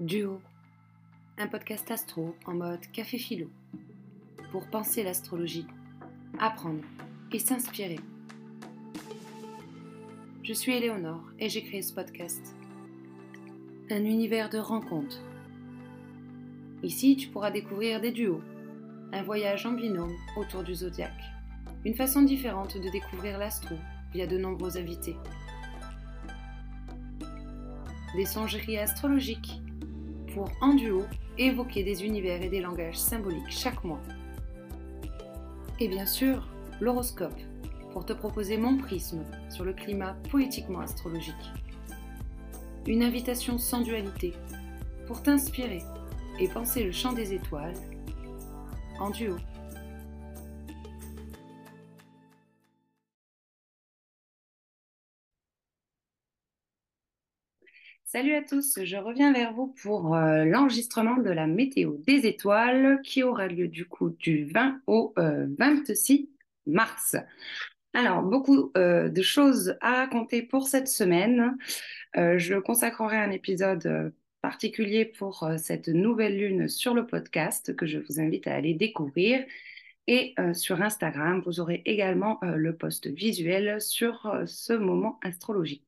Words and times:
Duo, 0.00 0.40
un 1.38 1.48
podcast 1.48 1.90
astro 1.90 2.36
en 2.46 2.54
mode 2.54 2.86
café 2.92 3.18
philo, 3.18 3.50
pour 4.52 4.64
penser 4.70 5.02
l'astrologie, 5.02 5.66
apprendre 6.38 6.84
et 7.32 7.40
s'inspirer. 7.40 7.98
Je 10.44 10.52
suis 10.52 10.72
Éléonore 10.72 11.24
et 11.40 11.48
j'ai 11.48 11.64
créé 11.64 11.82
ce 11.82 11.92
podcast. 11.92 12.54
Un 13.90 14.04
univers 14.04 14.50
de 14.50 14.58
rencontres. 14.58 15.20
Ici, 16.84 17.16
tu 17.16 17.26
pourras 17.26 17.50
découvrir 17.50 18.00
des 18.00 18.12
duos, 18.12 18.40
un 19.12 19.24
voyage 19.24 19.66
en 19.66 19.72
binôme 19.72 20.14
autour 20.36 20.62
du 20.62 20.76
zodiaque, 20.76 21.24
une 21.84 21.96
façon 21.96 22.22
différente 22.22 22.76
de 22.76 22.88
découvrir 22.88 23.36
l'astro 23.36 23.74
via 24.12 24.28
de 24.28 24.38
nombreux 24.38 24.78
invités. 24.78 25.16
Des 28.14 28.26
songeries 28.26 28.78
astrologiques 28.78 29.60
pour, 30.38 30.50
en 30.60 30.74
duo, 30.74 31.02
évoquer 31.36 31.82
des 31.82 32.04
univers 32.04 32.40
et 32.40 32.48
des 32.48 32.60
langages 32.60 32.96
symboliques 32.96 33.50
chaque 33.50 33.82
mois. 33.82 34.00
Et 35.80 35.88
bien 35.88 36.06
sûr, 36.06 36.46
l'horoscope, 36.80 37.40
pour 37.92 38.06
te 38.06 38.12
proposer 38.12 38.56
mon 38.56 38.76
prisme 38.76 39.24
sur 39.50 39.64
le 39.64 39.72
climat 39.72 40.16
poétiquement 40.30 40.78
astrologique. 40.80 41.34
Une 42.86 43.02
invitation 43.02 43.58
sans 43.58 43.80
dualité, 43.80 44.32
pour 45.08 45.22
t'inspirer 45.22 45.82
et 46.38 46.46
penser 46.46 46.84
le 46.84 46.92
chant 46.92 47.12
des 47.12 47.34
étoiles 47.34 47.74
en 49.00 49.10
duo. 49.10 49.36
Salut 58.10 58.34
à 58.36 58.42
tous, 58.42 58.82
je 58.82 58.96
reviens 58.96 59.34
vers 59.34 59.52
vous 59.52 59.66
pour 59.82 60.14
euh, 60.14 60.46
l'enregistrement 60.46 61.18
de 61.18 61.28
la 61.28 61.46
météo 61.46 61.98
des 62.06 62.26
étoiles 62.26 63.02
qui 63.04 63.22
aura 63.22 63.48
lieu 63.48 63.68
du 63.68 63.84
coup 63.84 64.08
du 64.08 64.46
20 64.46 64.80
au 64.86 65.12
26 65.14 66.14
euh, 66.14 66.72
mars. 66.72 67.16
Alors, 67.92 68.22
beaucoup 68.22 68.72
euh, 68.78 69.10
de 69.10 69.20
choses 69.20 69.76
à 69.82 69.96
raconter 69.96 70.40
pour 70.40 70.68
cette 70.68 70.88
semaine. 70.88 71.58
je 72.14 72.58
consacrerai 72.58 73.18
un 73.18 73.30
épisode 73.30 74.14
particulier 74.40 75.04
pour 75.04 75.46
cette 75.58 75.88
nouvelle 75.88 76.38
lune 76.38 76.66
sur 76.66 76.94
le 76.94 77.04
podcast 77.04 77.76
que 77.76 77.84
je 77.84 77.98
vous 77.98 78.20
invite 78.20 78.46
à 78.46 78.54
aller 78.54 78.72
découvrir. 78.72 79.44
Et 80.06 80.34
sur 80.54 80.80
Instagram, 80.80 81.42
vous 81.44 81.60
aurez 81.60 81.82
également 81.84 82.38
le 82.40 82.74
post 82.74 83.06
visuel 83.06 83.82
sur 83.82 84.34
ce 84.46 84.72
moment 84.72 85.20
astrologique. 85.22 85.84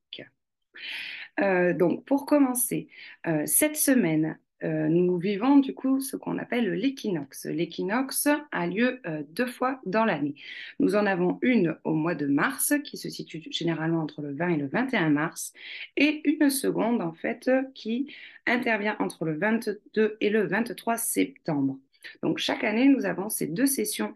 Euh, 1.41 1.73
donc, 1.73 2.05
pour 2.05 2.27
commencer, 2.27 2.89
euh, 3.27 3.43
cette 3.47 3.77
semaine, 3.77 4.39
euh, 4.63 4.89
nous 4.89 5.17
vivons 5.17 5.57
du 5.57 5.75
coup 5.75 6.01
ce 6.01 6.17
qu'on 6.17 6.37
appelle 6.37 6.71
l'équinoxe. 6.75 7.47
L'équinoxe 7.47 8.29
a 8.53 8.67
lieu 8.67 9.01
deux 9.31 9.47
fois 9.47 9.81
dans 9.87 10.05
l'année. 10.05 10.35
Nous 10.81 10.97
en 10.97 11.07
avons 11.07 11.39
une 11.41 11.79
au 11.85 11.95
mois 11.95 12.15
de 12.15 12.27
mars, 12.27 12.75
qui 12.85 12.99
se 12.99 13.09
situe 13.09 13.43
généralement 13.51 14.03
entre 14.03 14.21
le 14.21 14.35
20 14.35 14.49
et 14.51 14.57
le 14.59 14.67
21 14.67 15.09
mars, 15.09 15.55
et 15.97 16.21
une 16.29 16.51
seconde, 16.51 17.01
en 17.01 17.15
fait, 17.15 17.51
qui 17.75 18.13
intervient 18.47 18.97
entre 18.99 19.25
le 19.25 19.39
22 19.39 20.19
et 20.21 20.29
le 20.29 20.47
23 20.47 20.99
septembre. 20.99 21.79
Donc, 22.23 22.37
chaque 22.39 22.65
année, 22.65 22.87
nous 22.87 23.07
avons 23.07 23.31
ces 23.31 23.47
deux 23.47 23.67
sessions 23.67 24.15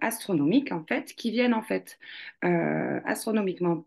astronomiques, 0.00 0.72
en 0.72 0.84
fait, 0.84 1.14
qui 1.14 1.30
viennent, 1.30 1.54
en 1.54 1.62
fait, 1.62 1.98
astronomiquement 2.42 3.84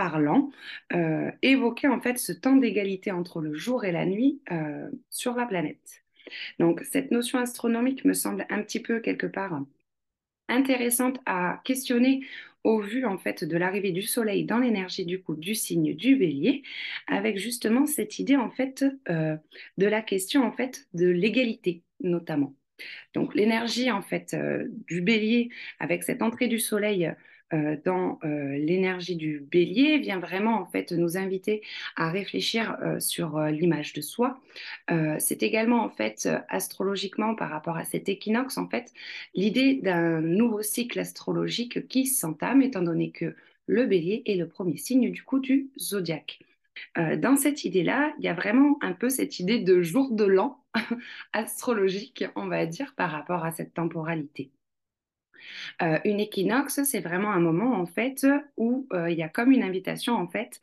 parlant, 0.00 0.50
euh, 0.94 1.30
évoquer 1.42 1.86
en 1.86 2.00
fait 2.00 2.18
ce 2.18 2.32
temps 2.32 2.56
d'égalité 2.56 3.10
entre 3.10 3.42
le 3.42 3.52
jour 3.52 3.84
et 3.84 3.92
la 3.92 4.06
nuit 4.06 4.40
euh, 4.50 4.88
sur 5.10 5.34
la 5.34 5.44
planète. 5.44 6.04
Donc 6.58 6.80
cette 6.90 7.10
notion 7.10 7.38
astronomique 7.38 8.06
me 8.06 8.14
semble 8.14 8.46
un 8.48 8.62
petit 8.62 8.80
peu 8.80 9.00
quelque 9.00 9.26
part 9.26 9.60
intéressante 10.48 11.18
à 11.26 11.60
questionner 11.64 12.22
au 12.64 12.80
vu 12.80 13.04
en 13.04 13.18
fait 13.18 13.44
de 13.44 13.58
l'arrivée 13.58 13.92
du 13.92 14.00
soleil 14.00 14.46
dans 14.46 14.58
l'énergie 14.58 15.04
du 15.04 15.22
coup 15.22 15.36
du 15.36 15.54
signe 15.54 15.94
du 15.94 16.16
bélier 16.16 16.62
avec 17.06 17.36
justement 17.36 17.84
cette 17.84 18.18
idée 18.18 18.36
en 18.36 18.50
fait 18.50 18.86
euh, 19.10 19.36
de 19.76 19.86
la 19.86 20.00
question 20.00 20.44
en 20.44 20.52
fait 20.52 20.88
de 20.94 21.08
l'égalité 21.08 21.82
notamment 22.00 22.54
donc 23.12 23.34
l'énergie 23.34 23.90
en 23.90 24.00
fait 24.00 24.34
du 24.86 25.02
bélier 25.02 25.50
avec 25.78 26.04
cette 26.04 26.22
entrée 26.22 26.48
du 26.48 26.58
soleil 26.58 27.12
euh, 27.52 27.76
dans 27.84 28.18
euh, 28.24 28.56
l'énergie 28.58 29.16
du 29.16 29.40
bélier 29.40 29.98
vient 29.98 30.20
vraiment 30.20 30.60
en 30.60 30.66
fait 30.66 30.92
nous 30.92 31.16
inviter 31.16 31.62
à 31.96 32.10
réfléchir 32.10 32.76
euh, 32.82 33.00
sur 33.00 33.40
l'image 33.40 33.92
de 33.92 34.00
soi. 34.00 34.40
c'est 35.18 35.42
également 35.42 35.82
en 35.84 35.88
fait 35.88 36.28
astrologiquement 36.48 37.34
par 37.34 37.50
rapport 37.50 37.76
à 37.76 37.84
cet 37.84 38.08
équinoxe 38.08 38.58
en 38.58 38.68
fait 38.68 38.92
l'idée 39.34 39.74
d'un 39.74 40.20
nouveau 40.20 40.62
cycle 40.62 40.98
astrologique 40.98 41.88
qui 41.88 42.06
s'entame 42.06 42.62
étant 42.62 42.82
donné 42.82 43.10
que 43.10 43.34
le 43.66 43.86
bélier 43.86 44.22
est 44.26 44.36
le 44.36 44.48
premier 44.48 44.76
signe 44.76 45.10
du 45.10 45.22
coup 45.22 45.38
du 45.38 45.70
zodiaque. 45.78 46.40
dans 46.96 47.36
cette 47.36 47.64
idée-là, 47.64 48.12
il 48.18 48.24
y 48.24 48.28
a 48.28 48.34
vraiment 48.34 48.78
un 48.80 48.92
peu 48.92 49.08
cette 49.10 49.38
idée 49.40 49.60
de 49.60 49.82
jour 49.82 50.10
de 50.12 50.24
l'an 50.24 50.62
astrologique, 51.32 52.24
on 52.36 52.48
va 52.48 52.66
dire, 52.66 52.94
par 52.96 53.10
rapport 53.10 53.44
à 53.44 53.52
cette 53.52 53.74
temporalité. 53.74 54.50
Euh, 55.82 55.98
une 56.04 56.20
équinoxe, 56.20 56.80
c'est 56.84 57.00
vraiment 57.00 57.30
un 57.30 57.40
moment 57.40 57.74
en 57.80 57.86
fait 57.86 58.26
où 58.56 58.86
euh, 58.92 59.10
il 59.10 59.18
y 59.18 59.22
a 59.22 59.28
comme 59.28 59.52
une 59.52 59.62
invitation 59.62 60.14
en 60.14 60.28
fait 60.28 60.60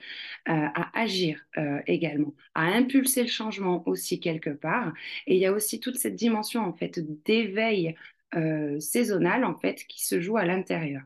euh, 0.49 0.53
à 0.53 0.99
agir 0.99 1.45
également, 1.87 2.33
à 2.55 2.63
impulser 2.65 3.23
le 3.23 3.29
changement 3.29 3.83
aussi 3.87 4.19
quelque 4.19 4.49
part. 4.49 4.93
Et 5.25 5.35
il 5.35 5.39
y 5.39 5.45
a 5.45 5.51
aussi 5.51 5.79
toute 5.79 5.95
cette 5.95 6.15
dimension 6.15 6.61
en 6.63 6.73
fait 6.73 6.99
d'éveil 7.25 7.95
saisonnal 8.79 9.45
en 9.45 9.55
fait 9.55 9.85
qui 9.87 10.05
se 10.05 10.19
joue 10.19 10.37
à 10.37 10.45
l'intérieur. 10.45 11.03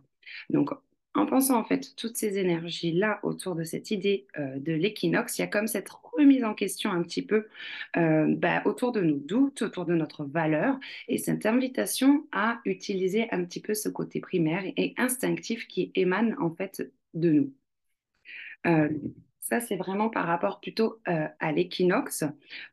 En 1.13 1.25
pensant 1.25 1.59
en 1.59 1.63
fait 1.63 1.95
toutes 1.95 2.17
ces 2.17 2.37
énergies 2.37 2.93
là 2.93 3.19
autour 3.23 3.55
de 3.55 3.63
cette 3.63 3.91
idée 3.91 4.27
euh, 4.39 4.57
de 4.59 4.71
l'équinoxe, 4.71 5.37
il 5.37 5.41
y 5.41 5.43
a 5.43 5.47
comme 5.47 5.67
cette 5.67 5.89
remise 5.89 6.43
en 6.43 6.53
question 6.53 6.91
un 6.91 7.03
petit 7.03 7.21
peu 7.21 7.47
euh, 7.97 8.33
bah, 8.35 8.61
autour 8.65 8.91
de 8.91 9.01
nos 9.01 9.17
doutes, 9.17 9.61
autour 9.61 9.85
de 9.85 9.93
notre 9.93 10.23
valeur, 10.23 10.79
et 11.07 11.17
cette 11.17 11.45
invitation 11.45 12.25
à 12.31 12.59
utiliser 12.65 13.27
un 13.31 13.43
petit 13.43 13.59
peu 13.59 13.73
ce 13.73 13.89
côté 13.89 14.19
primaire 14.21 14.63
et 14.77 14.93
instinctif 14.97 15.67
qui 15.67 15.91
émane 15.95 16.35
en 16.39 16.53
fait 16.53 16.91
de 17.13 17.31
nous. 17.31 17.53
Euh, 18.67 18.89
ça, 19.39 19.59
c'est 19.59 19.75
vraiment 19.75 20.09
par 20.09 20.27
rapport 20.27 20.61
plutôt 20.61 21.01
à 21.05 21.51
l'équinoxe. 21.51 22.23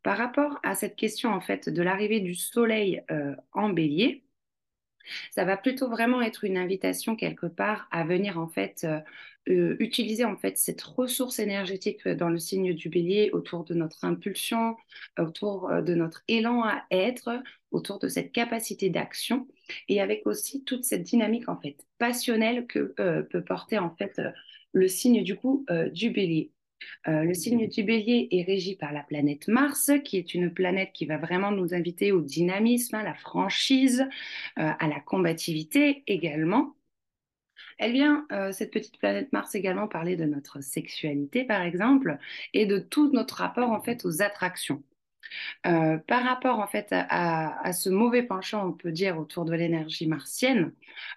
Par 0.05 0.17
rapport 0.17 0.61
à 0.63 0.77
cette 0.77 0.95
question 0.95 1.31
en 1.31 1.41
fait 1.41 1.69
de 1.69 1.83
l'arrivée 1.83 2.21
du 2.21 2.35
soleil 2.35 3.03
en 3.53 3.71
bélier, 3.71 4.23
ça 5.31 5.45
va 5.45 5.57
plutôt 5.57 5.89
vraiment 5.89 6.23
être 6.23 6.45
une 6.45 6.57
invitation 6.57 7.17
quelque 7.17 7.47
part 7.47 7.89
à 7.91 8.05
venir 8.05 8.39
en 8.39 8.49
fait 8.49 8.85
euh, 8.85 9.01
euh, 9.49 9.77
utiliser 9.79 10.25
en 10.25 10.37
fait 10.37 10.59
cette 10.59 10.83
ressource 10.83 11.39
énergétique 11.39 12.07
dans 12.07 12.29
le 12.29 12.39
signe 12.39 12.75
du 12.75 12.89
bélier 12.89 13.31
autour 13.33 13.65
de 13.65 13.75
notre 13.75 14.05
impulsion, 14.05 14.77
autour 15.19 15.71
euh, 15.71 15.83
de 15.83 15.95
notre 15.95 16.23
élan 16.29 16.63
à 16.63 16.85
être, 16.91 17.43
autour 17.71 17.99
de 17.99 18.09
cette 18.09 18.33
capacité 18.33 18.91
d'action 18.91 19.47
et 19.89 20.01
avec 20.01 20.27
aussi 20.27 20.65
toute 20.65 20.85
cette 20.85 21.03
dynamique 21.03 21.49
en 21.49 21.61
fait 21.61 21.77
passionnelle 21.99 22.67
que 22.67 22.95
peut 23.23 23.45
porter 23.45 23.79
en 23.79 23.95
fait 23.95 24.21
le 24.73 24.89
signe 24.89 25.23
du 25.23 25.37
coup 25.37 25.67
du 25.93 26.09
bélier. 26.09 26.51
Euh, 27.09 27.25
le 27.25 27.35
signe 27.35 27.69
du 27.69 27.83
bélier 27.83 28.29
est 28.31 28.43
régi 28.43 28.77
par 28.77 28.93
la 28.93 29.03
planète 29.03 29.49
Mars, 29.49 29.91
qui 30.05 30.17
est 30.17 30.35
une 30.35 30.53
planète 30.53 30.93
qui 30.93 31.07
va 31.07 31.19
vraiment 31.19 31.51
nous 31.51 31.75
inviter 31.75 32.13
au 32.13 32.21
dynamisme, 32.21 32.95
à 32.97 33.03
la 33.03 33.15
franchise, 33.15 34.03
euh, 34.59 34.71
à 34.79 34.89
la 34.89 35.01
combativité 35.01 36.03
également. 36.07 36.75
Elle 37.79 37.93
vient, 37.93 38.27
euh, 38.33 38.53
cette 38.53 38.73
petite 38.73 38.99
planète 38.99 39.33
Mars, 39.33 39.55
également 39.55 39.89
parler 39.89 40.17
de 40.17 40.25
notre 40.25 40.61
sexualité, 40.63 41.45
par 41.45 41.63
exemple, 41.63 42.19
et 42.53 42.67
de 42.67 42.79
tout 42.79 43.11
notre 43.13 43.37
rapport 43.37 43.71
en 43.71 43.81
fait 43.81 44.05
aux 44.05 44.23
attractions. 44.23 44.83
Euh, 45.67 45.99
par 45.99 46.25
rapport 46.25 46.59
en 46.61 46.67
fait 46.67 46.87
à, 46.91 47.73
ce 47.73 47.89
mauvais 47.89 48.23
penchant, 48.23 48.67
on 48.69 48.73
peut 48.73 48.93
dire 48.93 49.19
autour 49.19 49.45
de 49.45 49.55
l'énergie 49.55 50.07
martienne, 50.07 50.73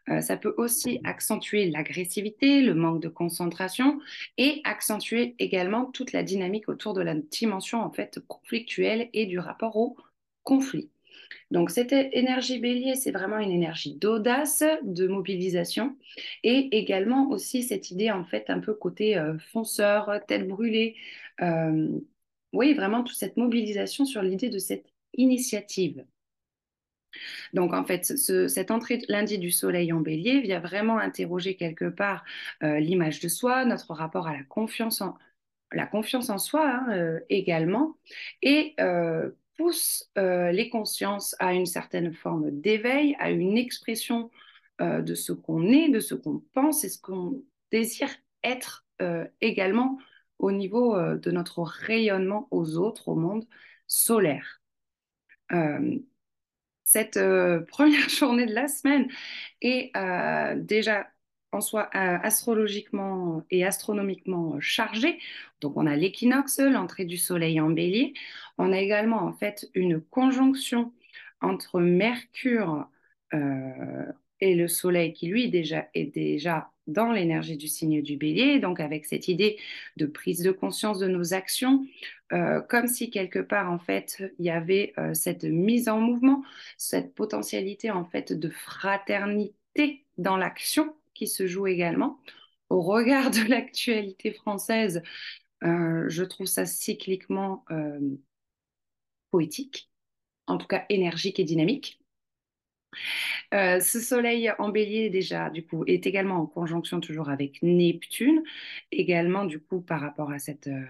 euh, 0.09 0.21
ça 0.21 0.37
peut 0.37 0.53
aussi 0.57 0.99
accentuer 1.03 1.69
l'agressivité, 1.69 2.61
le 2.61 2.73
manque 2.73 3.01
de 3.01 3.09
concentration 3.09 3.99
et 4.37 4.61
accentuer 4.63 5.35
également 5.39 5.85
toute 5.85 6.11
la 6.11 6.23
dynamique 6.23 6.69
autour 6.69 6.93
de 6.93 7.01
la 7.01 7.15
dimension 7.15 7.81
en 7.81 7.91
fait 7.91 8.19
conflictuelle 8.27 9.09
et 9.13 9.25
du 9.25 9.39
rapport 9.39 9.75
au 9.77 9.97
conflit. 10.43 10.89
Donc 11.49 11.69
cette 11.69 11.91
énergie 11.91 12.59
bélier, 12.59 12.95
c'est 12.95 13.11
vraiment 13.11 13.37
une 13.37 13.51
énergie 13.51 13.95
d'audace, 13.95 14.63
de 14.83 15.07
mobilisation 15.07 15.97
et 16.43 16.77
également 16.77 17.29
aussi 17.29 17.63
cette 17.63 17.91
idée 17.91 18.09
en 18.11 18.23
fait 18.23 18.49
un 18.49 18.59
peu 18.59 18.73
côté 18.73 19.17
euh, 19.17 19.37
fonceur, 19.51 20.11
tête 20.27 20.47
brûlée, 20.47 20.95
oui, 22.53 22.73
vraiment 22.73 23.03
toute 23.03 23.17
cette 23.17 23.37
mobilisation 23.37 24.05
sur 24.05 24.21
l'idée 24.21 24.49
de 24.49 24.59
cette 24.59 24.85
initiative. 25.15 26.05
Donc 27.53 27.73
en 27.73 27.83
fait, 27.83 28.05
cette 28.05 28.71
entrée 28.71 29.01
lundi 29.09 29.37
du 29.37 29.51
soleil 29.51 29.91
en 29.91 29.99
bélier 29.99 30.39
vient 30.41 30.59
vraiment 30.59 30.97
interroger 30.97 31.55
quelque 31.55 31.89
part 31.89 32.23
euh, 32.63 32.79
l'image 32.79 33.19
de 33.19 33.27
soi, 33.27 33.65
notre 33.65 33.93
rapport 33.93 34.27
à 34.27 34.33
la 34.33 34.43
confiance 34.43 35.01
en, 35.01 35.15
la 35.73 35.85
confiance 35.85 36.29
en 36.29 36.37
soi 36.37 36.67
hein, 36.67 37.19
également, 37.29 37.97
et 38.41 38.75
pousse 39.57 40.09
les 40.17 40.69
consciences 40.69 41.35
à 41.39 41.53
une 41.53 41.65
certaine 41.65 42.13
forme 42.13 42.51
d'éveil, 42.51 43.15
à 43.19 43.31
une 43.31 43.57
expression 43.57 44.29
de 44.79 45.15
ce 45.15 45.31
qu'on 45.31 45.67
est, 45.67 45.89
de 45.89 45.99
ce 45.99 46.15
qu'on 46.15 46.43
pense 46.53 46.83
et 46.83 46.89
ce 46.89 46.99
qu'on 46.99 47.41
désire 47.71 48.09
être 48.43 48.85
également 49.39 49.97
au 50.41 50.51
niveau 50.51 50.97
de 50.97 51.31
notre 51.31 51.61
rayonnement 51.61 52.47
aux 52.51 52.77
autres, 52.77 53.07
au 53.09 53.15
monde 53.15 53.45
solaire. 53.87 54.61
cette 56.83 57.19
première 57.67 58.09
journée 58.09 58.45
de 58.45 58.53
la 58.53 58.67
semaine 58.67 59.07
est 59.61 59.91
déjà 60.57 61.07
en 61.53 61.61
soi 61.61 61.89
astrologiquement 61.93 63.43
et 63.51 63.65
astronomiquement 63.65 64.59
chargée. 64.59 65.19
Donc 65.61 65.77
on 65.77 65.85
a 65.85 65.95
l'équinoxe, 65.95 66.59
l'entrée 66.59 67.05
du 67.05 67.17
soleil 67.17 67.59
en 67.59 67.69
bélier. 67.69 68.13
On 68.57 68.71
a 68.73 68.79
également 68.79 69.23
en 69.23 69.33
fait 69.33 69.69
une 69.75 70.01
conjonction 70.01 70.93
entre 71.41 71.79
Mercure 71.81 72.87
et 74.41 74.55
le 74.55 74.67
soleil 74.67 75.13
qui 75.13 75.27
lui 75.27 75.49
déjà 75.49 75.87
est 75.93 76.05
déjà 76.05 76.70
dans 76.87 77.11
l'énergie 77.11 77.57
du 77.57 77.67
signe 77.67 78.01
du 78.01 78.17
bélier, 78.17 78.59
donc 78.59 78.79
avec 78.79 79.05
cette 79.05 79.27
idée 79.27 79.57
de 79.97 80.05
prise 80.05 80.41
de 80.41 80.51
conscience 80.51 80.99
de 80.99 81.07
nos 81.07 81.33
actions, 81.33 81.85
euh, 82.33 82.61
comme 82.61 82.87
si 82.87 83.09
quelque 83.09 83.39
part 83.39 83.71
en 83.71 83.79
fait 83.79 84.23
il 84.39 84.45
y 84.45 84.49
avait 84.49 84.93
euh, 84.97 85.13
cette 85.13 85.43
mise 85.43 85.89
en 85.89 85.99
mouvement, 85.99 86.43
cette 86.77 87.13
potentialité 87.13 87.91
en 87.91 88.05
fait 88.05 88.33
de 88.33 88.49
fraternité 88.49 90.05
dans 90.17 90.37
l'action 90.37 90.95
qui 91.13 91.27
se 91.27 91.47
joue 91.47 91.67
également. 91.67 92.19
Au 92.69 92.81
regard 92.81 93.31
de 93.31 93.49
l'actualité 93.49 94.31
française, 94.31 95.03
euh, 95.63 96.05
je 96.07 96.23
trouve 96.23 96.47
ça 96.47 96.65
cycliquement 96.65 97.65
poétique, 99.29 99.89
en 100.47 100.57
tout 100.57 100.67
cas 100.67 100.85
énergique 100.89 101.39
et 101.39 101.43
dynamique. 101.43 102.00
Euh, 103.53 103.79
ce 103.79 103.99
soleil 103.99 104.51
en 104.59 104.69
bélier, 104.69 105.09
déjà, 105.09 105.49
du 105.49 105.63
coup, 105.63 105.83
est 105.87 106.05
également 106.05 106.37
en 106.37 106.45
conjonction 106.45 106.99
toujours 106.99 107.29
avec 107.29 107.61
Neptune, 107.61 108.43
également, 108.91 109.45
du 109.45 109.59
coup, 109.59 109.81
par 109.81 110.01
rapport 110.01 110.31
à 110.31 110.39
cette, 110.39 110.67
euh, 110.67 110.83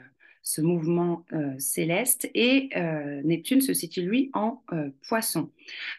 ce 0.44 0.62
mouvement 0.62 1.26
euh, 1.34 1.54
céleste. 1.60 2.30
Et 2.34 2.70
Neptune 3.24 3.62
se 3.62 3.74
situe, 3.74 4.02
lui, 4.02 4.32
en 4.34 4.64
poisson. 5.08 5.52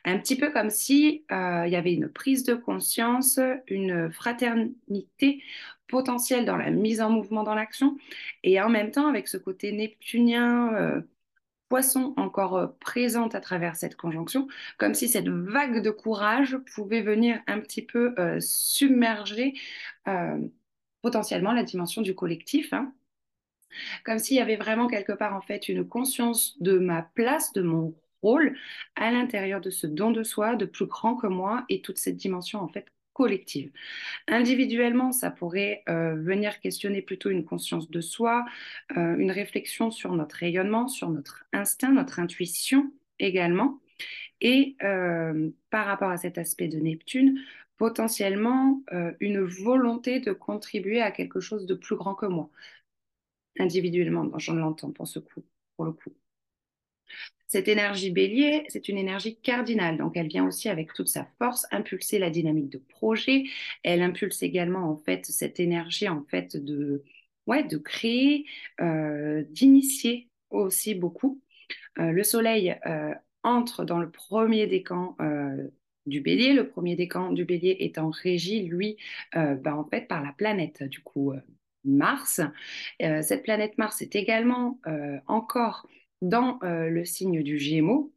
Un 0.04 0.18
petit 0.18 0.36
peu 0.36 0.50
comme 0.50 0.70
si 0.70 1.24
il 1.30 1.68
y 1.70 1.76
avait 1.76 1.94
une 1.94 2.08
prise 2.08 2.44
de 2.44 2.54
conscience, 2.54 3.38
une 3.68 4.10
fraternité 4.12 5.42
potentielle 5.88 6.46
dans 6.46 6.56
la 6.56 6.70
mise 6.70 7.02
en 7.02 7.10
mouvement 7.10 7.42
dans 7.42 7.54
l'action, 7.54 7.96
et 8.42 8.60
en 8.60 8.70
même 8.70 8.90
temps, 8.90 9.08
avec 9.08 9.28
ce 9.28 9.36
côté 9.36 9.72
neptunien 9.72 11.02
poisson 11.72 12.12
encore 12.18 12.56
euh, 12.58 12.66
présente 12.80 13.34
à 13.34 13.40
travers 13.40 13.76
cette 13.76 13.96
conjonction, 13.96 14.46
comme 14.76 14.92
si 14.92 15.08
cette 15.08 15.30
vague 15.30 15.82
de 15.82 15.88
courage 15.88 16.58
pouvait 16.74 17.00
venir 17.00 17.40
un 17.46 17.60
petit 17.60 17.80
peu 17.80 18.14
euh, 18.18 18.36
submerger 18.40 19.54
euh, 20.06 20.38
potentiellement 21.00 21.54
la 21.54 21.62
dimension 21.62 22.02
du 22.02 22.14
collectif. 22.14 22.74
Hein. 22.74 22.92
Comme 24.04 24.18
s'il 24.18 24.36
y 24.36 24.40
avait 24.40 24.56
vraiment 24.56 24.86
quelque 24.86 25.12
part 25.12 25.34
en 25.34 25.40
fait 25.40 25.66
une 25.70 25.88
conscience 25.88 26.60
de 26.60 26.76
ma 26.76 27.00
place, 27.14 27.54
de 27.54 27.62
mon 27.62 27.94
rôle 28.20 28.54
à 28.94 29.10
l'intérieur 29.10 29.62
de 29.62 29.70
ce 29.70 29.86
don 29.86 30.10
de 30.10 30.24
soi, 30.24 30.56
de 30.56 30.66
plus 30.66 30.84
grand 30.84 31.16
que 31.16 31.26
moi 31.26 31.64
et 31.70 31.80
toute 31.80 31.96
cette 31.96 32.18
dimension 32.18 32.60
en 32.60 32.68
fait 32.68 32.84
collective. 33.12 33.72
Individuellement, 34.28 35.12
ça 35.12 35.30
pourrait 35.30 35.82
euh, 35.88 36.14
venir 36.16 36.60
questionner 36.60 37.02
plutôt 37.02 37.30
une 37.30 37.44
conscience 37.44 37.90
de 37.90 38.00
soi, 38.00 38.44
euh, 38.96 39.16
une 39.16 39.30
réflexion 39.30 39.90
sur 39.90 40.12
notre 40.14 40.36
rayonnement, 40.36 40.88
sur 40.88 41.10
notre 41.10 41.44
instinct, 41.52 41.92
notre 41.92 42.18
intuition 42.20 42.92
également. 43.18 43.80
Et 44.40 44.76
euh, 44.82 45.50
par 45.70 45.86
rapport 45.86 46.10
à 46.10 46.16
cet 46.16 46.38
aspect 46.38 46.68
de 46.68 46.78
Neptune, 46.78 47.38
potentiellement 47.76 48.82
une 49.20 49.40
volonté 49.42 50.20
de 50.20 50.32
contribuer 50.32 51.00
à 51.00 51.10
quelque 51.10 51.40
chose 51.40 51.66
de 51.66 51.74
plus 51.74 51.96
grand 51.96 52.14
que 52.14 52.26
moi. 52.26 52.50
Individuellement, 53.58 54.30
j'en 54.38 54.54
l'entends 54.54 54.92
pour 54.92 55.08
pour 55.76 55.84
le 55.84 55.92
coup. 55.92 56.12
Cette 57.52 57.68
énergie 57.68 58.10
bélier, 58.10 58.64
c'est 58.68 58.88
une 58.88 58.96
énergie 58.96 59.36
cardinale, 59.36 59.98
donc 59.98 60.16
elle 60.16 60.28
vient 60.28 60.46
aussi 60.46 60.70
avec 60.70 60.94
toute 60.94 61.08
sa 61.08 61.28
force 61.36 61.66
impulser 61.70 62.18
la 62.18 62.30
dynamique 62.30 62.70
de 62.70 62.78
projet. 62.78 63.44
Elle 63.82 64.00
impulse 64.00 64.42
également 64.42 64.90
en 64.90 64.96
fait 64.96 65.26
cette 65.26 65.60
énergie 65.60 66.08
en 66.08 66.24
fait 66.30 66.56
de 66.56 67.04
ouais 67.46 67.62
de 67.62 67.76
créer, 67.76 68.46
euh, 68.80 69.42
d'initier 69.50 70.30
aussi 70.48 70.94
beaucoup. 70.94 71.42
Euh, 71.98 72.10
le 72.10 72.22
Soleil 72.22 72.74
euh, 72.86 73.12
entre 73.42 73.84
dans 73.84 73.98
le 73.98 74.10
premier 74.10 74.66
décan 74.66 75.14
du 76.06 76.22
bélier. 76.22 76.54
Le 76.54 76.70
premier 76.70 76.96
décan 76.96 77.32
du 77.32 77.44
bélier 77.44 77.76
étant 77.80 78.08
régi, 78.08 78.62
lui, 78.62 78.96
ben, 79.34 79.74
en 79.74 79.84
fait, 79.84 80.08
par 80.08 80.22
la 80.22 80.32
planète, 80.32 80.84
du 80.84 81.00
coup, 81.00 81.34
Mars. 81.84 82.40
cette 82.98 83.42
planète 83.42 83.76
Mars 83.76 84.00
est 84.00 84.16
également 84.16 84.78
encore 85.26 85.86
dans 86.22 86.58
euh, 86.62 86.88
le 86.88 87.04
signe 87.04 87.42
du 87.42 87.58
Gémeaux. 87.58 88.14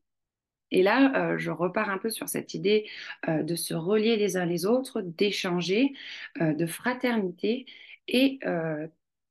Et 0.71 0.83
là, 0.83 1.31
euh, 1.33 1.37
je 1.37 1.51
repars 1.51 1.89
un 1.89 1.97
peu 1.97 2.09
sur 2.09 2.29
cette 2.29 2.53
idée 2.53 2.87
euh, 3.27 3.43
de 3.43 3.55
se 3.55 3.73
relier 3.73 4.15
les 4.15 4.37
uns 4.37 4.45
les 4.45 4.65
autres, 4.65 5.01
d'échanger, 5.01 5.93
de 6.39 6.65
fraternité 6.65 7.65
et 8.07 8.39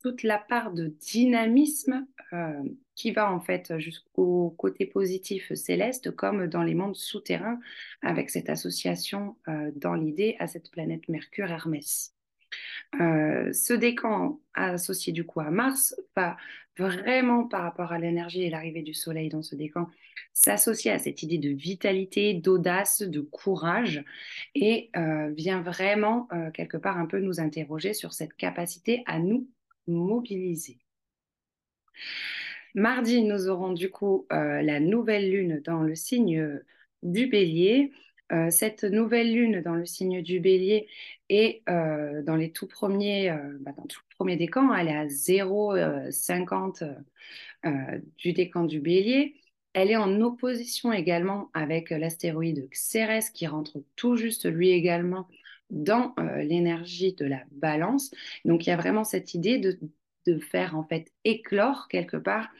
toute 0.02 0.22
la 0.22 0.38
part 0.38 0.72
de 0.72 0.88
dynamisme 0.88 2.06
qui 2.94 3.12
va 3.12 3.32
en 3.32 3.40
fait 3.40 3.78
jusqu'au 3.78 4.50
côté 4.58 4.86
positif 4.86 5.52
céleste, 5.54 6.10
comme 6.10 6.46
dans 6.48 6.62
les 6.62 6.74
mondes 6.74 6.96
souterrains, 6.96 7.60
avec 8.02 8.30
cette 8.30 8.50
association 8.50 9.36
dans 9.76 9.94
l'idée 9.94 10.36
à 10.40 10.46
cette 10.46 10.70
planète 10.70 11.08
Mercure 11.08 11.50
Hermès. 11.50 12.13
Euh, 13.00 13.52
ce 13.52 13.72
décan 13.72 14.40
associé 14.54 15.12
du 15.12 15.24
coup 15.24 15.40
à 15.40 15.50
Mars 15.50 15.96
va 16.14 16.36
vraiment 16.76 17.44
par 17.44 17.62
rapport 17.62 17.92
à 17.92 17.98
l'énergie 17.98 18.42
et 18.42 18.50
l'arrivée 18.50 18.82
du 18.82 18.94
Soleil 18.94 19.28
dans 19.28 19.42
ce 19.42 19.54
décan 19.54 19.88
s'associer 20.32 20.90
à 20.90 20.98
cette 20.98 21.22
idée 21.22 21.38
de 21.38 21.50
vitalité, 21.50 22.34
d'audace, 22.34 23.02
de 23.02 23.20
courage 23.20 24.04
et 24.54 24.90
euh, 24.96 25.30
vient 25.36 25.60
vraiment 25.60 26.28
euh, 26.32 26.50
quelque 26.50 26.76
part 26.76 26.98
un 26.98 27.06
peu 27.06 27.20
nous 27.20 27.40
interroger 27.40 27.94
sur 27.94 28.12
cette 28.12 28.34
capacité 28.34 29.02
à 29.06 29.18
nous 29.18 29.48
mobiliser. 29.86 30.78
Mardi, 32.74 33.22
nous 33.22 33.48
aurons 33.48 33.72
du 33.72 33.88
coup 33.88 34.26
la 34.30 34.80
nouvelle 34.80 35.30
lune 35.30 35.62
dans 35.64 35.82
le 35.82 35.94
signe 35.94 36.60
du 37.04 37.26
bélier. 37.28 37.92
Euh, 38.34 38.50
cette 38.50 38.84
nouvelle 38.84 39.32
lune 39.32 39.62
dans 39.62 39.74
le 39.74 39.86
signe 39.86 40.20
du 40.22 40.40
bélier 40.40 40.88
et 41.28 41.62
euh, 41.68 42.22
dans 42.22 42.36
les 42.36 42.50
tout 42.50 42.66
premiers, 42.66 43.30
euh, 43.30 43.56
bah, 43.60 43.72
dans 43.76 43.86
tout 43.86 44.00
premier 44.16 44.36
décan, 44.36 44.74
elle 44.74 44.88
est 44.88 44.96
à 44.96 45.06
0,50 45.06 46.84
du 48.18 48.32
décan 48.32 48.64
du 48.64 48.80
bélier. 48.80 49.36
Elle 49.72 49.90
est 49.90 49.96
en 49.96 50.20
opposition 50.20 50.92
également 50.92 51.50
avec 51.54 51.90
l'astéroïde 51.90 52.68
Xérès 52.70 53.30
qui 53.30 53.46
rentre 53.46 53.82
tout 53.96 54.16
juste 54.16 54.46
lui 54.46 54.70
également 54.70 55.28
dans 55.70 56.14
l'énergie 56.42 57.14
de 57.14 57.24
la 57.24 57.42
balance. 57.50 58.10
Donc 58.44 58.66
il 58.66 58.70
y 58.70 58.72
a 58.72 58.76
vraiment 58.76 59.02
cette 59.02 59.34
idée 59.34 59.58
de, 59.58 59.78
de 60.26 60.38
faire 60.38 60.76
en 60.76 60.84
fait 60.84 61.10
éclore 61.24 61.88
quelque 61.88 62.16
part 62.16 62.50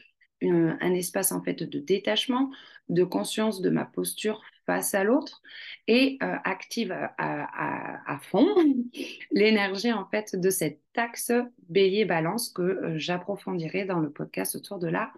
un 0.41 0.93
espace 0.93 1.31
en 1.31 1.41
fait 1.41 1.63
de 1.63 1.79
détachement, 1.79 2.51
de 2.89 3.03
conscience 3.03 3.61
de 3.61 3.69
ma 3.69 3.85
posture 3.85 4.41
face 4.65 4.93
à 4.93 5.03
l'autre 5.03 5.41
et 5.87 6.17
euh, 6.21 6.35
active 6.43 6.91
à, 7.17 8.19
fond 8.21 8.47
l'énergie 9.31 9.91
en 9.91 10.05
fait 10.05 10.35
de 10.35 10.49
cet 10.49 10.81
axe 10.95 11.31
bélier-balance 11.69 12.49
que 12.49 12.61
euh, 12.61 12.97
j'approfondirai 12.97 13.85
dans 13.85 13.99
le 13.99 14.11
podcast 14.11 14.55
autour 14.55 14.79
de 14.79 14.87
la 14.87 15.11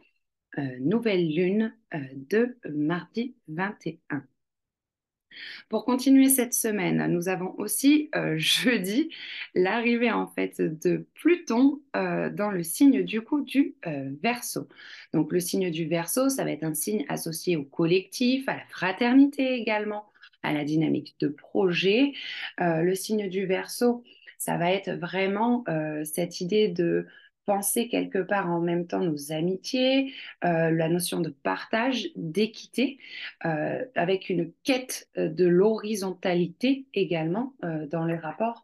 euh, 0.57 0.77
nouvelle 0.79 1.27
lune 1.27 1.75
de 2.13 2.57
mardi 2.69 3.35
21. 3.47 4.23
Pour 5.69 5.85
continuer 5.85 6.29
cette 6.29 6.53
semaine, 6.53 7.05
nous 7.11 7.29
avons 7.29 7.53
aussi 7.57 8.09
euh, 8.15 8.35
jeudi 8.37 9.09
l'arrivée 9.55 10.11
en 10.11 10.27
fait 10.27 10.61
de 10.61 11.05
Pluton 11.15 11.81
euh, 11.95 12.29
dans 12.29 12.51
le 12.51 12.63
signe 12.63 13.03
du 13.03 13.21
coup 13.21 13.41
du 13.41 13.75
euh, 13.85 14.11
Verseau. 14.21 14.67
Donc 15.13 15.31
le 15.31 15.39
signe 15.39 15.69
du 15.69 15.85
Verseau, 15.85 16.29
ça 16.29 16.43
va 16.43 16.51
être 16.51 16.63
un 16.63 16.73
signe 16.73 17.05
associé 17.09 17.57
au 17.57 17.63
collectif, 17.63 18.47
à 18.47 18.55
la 18.55 18.65
fraternité 18.69 19.53
également, 19.53 20.05
à 20.43 20.53
la 20.53 20.63
dynamique 20.63 21.15
de 21.19 21.27
projet. 21.27 22.13
le 22.59 22.93
signe 22.95 23.29
du 23.29 23.45
Verseau, 23.45 24.03
ça 24.37 24.57
va 24.57 24.71
être 24.71 24.91
vraiment 24.91 25.65
cette 26.03 26.41
idée 26.41 26.67
de 26.67 27.07
penser 27.47 27.87
quelque 27.87 28.19
part 28.19 28.51
en 28.51 28.59
même 28.59 28.85
temps 28.87 28.99
nos 28.99 29.31
amitiés, 29.31 30.13
euh, 30.43 30.69
la 30.69 30.89
notion 30.89 31.21
de 31.21 31.29
partage, 31.29 32.09
d'équité, 32.15 32.99
euh, 33.45 33.83
avec 33.95 34.29
une 34.29 34.51
quête 34.63 35.09
euh, 35.17 35.29
de 35.29 35.45
l'horizontalité 35.45 36.85
également 36.93 37.53
dans 37.89 38.05
les 38.05 38.17
rapports 38.17 38.63